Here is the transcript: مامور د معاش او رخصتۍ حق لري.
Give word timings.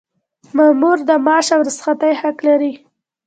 مامور 0.55 0.97
د 1.09 1.11
معاش 1.25 1.47
او 1.55 1.61
رخصتۍ 1.67 2.13
حق 2.21 2.37
لري. 2.47 2.73